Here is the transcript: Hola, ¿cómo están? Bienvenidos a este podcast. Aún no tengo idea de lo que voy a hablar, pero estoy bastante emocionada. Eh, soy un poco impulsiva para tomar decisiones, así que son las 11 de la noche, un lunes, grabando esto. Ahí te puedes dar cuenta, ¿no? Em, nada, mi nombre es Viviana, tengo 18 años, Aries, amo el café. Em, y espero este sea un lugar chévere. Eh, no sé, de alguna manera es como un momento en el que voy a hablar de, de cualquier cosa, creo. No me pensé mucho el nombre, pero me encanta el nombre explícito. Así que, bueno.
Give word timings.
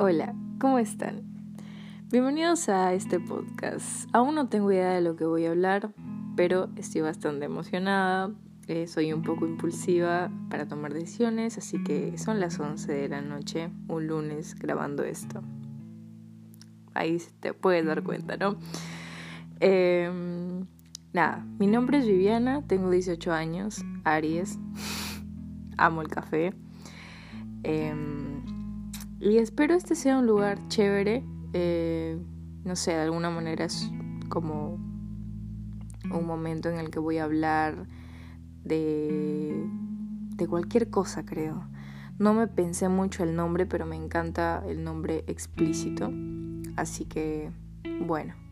Hola, 0.00 0.32
¿cómo 0.60 0.78
están? 0.78 1.24
Bienvenidos 2.12 2.68
a 2.68 2.94
este 2.94 3.18
podcast. 3.18 4.08
Aún 4.12 4.36
no 4.36 4.48
tengo 4.48 4.70
idea 4.70 4.92
de 4.92 5.00
lo 5.00 5.16
que 5.16 5.24
voy 5.24 5.44
a 5.44 5.50
hablar, 5.50 5.92
pero 6.36 6.68
estoy 6.76 7.00
bastante 7.00 7.46
emocionada. 7.46 8.30
Eh, 8.68 8.86
soy 8.86 9.12
un 9.12 9.22
poco 9.22 9.44
impulsiva 9.44 10.30
para 10.50 10.68
tomar 10.68 10.94
decisiones, 10.94 11.58
así 11.58 11.82
que 11.82 12.16
son 12.16 12.38
las 12.38 12.60
11 12.60 12.92
de 12.92 13.08
la 13.08 13.22
noche, 13.22 13.70
un 13.88 14.06
lunes, 14.06 14.54
grabando 14.54 15.02
esto. 15.02 15.42
Ahí 16.94 17.20
te 17.40 17.52
puedes 17.52 17.84
dar 17.84 18.04
cuenta, 18.04 18.36
¿no? 18.36 18.56
Em, 19.58 20.64
nada, 21.12 21.44
mi 21.58 21.66
nombre 21.66 21.98
es 21.98 22.06
Viviana, 22.06 22.62
tengo 22.68 22.88
18 22.88 23.32
años, 23.32 23.84
Aries, 24.04 24.60
amo 25.76 26.02
el 26.02 26.08
café. 26.08 26.54
Em, 27.64 28.17
y 29.30 29.38
espero 29.38 29.74
este 29.74 29.94
sea 29.94 30.18
un 30.18 30.26
lugar 30.26 30.58
chévere. 30.68 31.24
Eh, 31.52 32.18
no 32.64 32.76
sé, 32.76 32.92
de 32.92 33.02
alguna 33.02 33.30
manera 33.30 33.64
es 33.64 33.90
como 34.28 34.74
un 36.10 36.26
momento 36.26 36.68
en 36.68 36.78
el 36.78 36.90
que 36.90 36.98
voy 36.98 37.18
a 37.18 37.24
hablar 37.24 37.86
de, 38.64 39.66
de 40.36 40.46
cualquier 40.46 40.90
cosa, 40.90 41.24
creo. 41.24 41.68
No 42.18 42.34
me 42.34 42.48
pensé 42.48 42.88
mucho 42.88 43.22
el 43.22 43.36
nombre, 43.36 43.66
pero 43.66 43.86
me 43.86 43.96
encanta 43.96 44.62
el 44.66 44.82
nombre 44.82 45.24
explícito. 45.26 46.10
Así 46.76 47.04
que, 47.04 47.50
bueno. 48.00 48.47